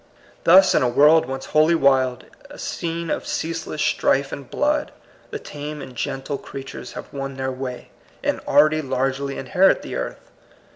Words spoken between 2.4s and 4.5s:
a scene of ceaseless strife and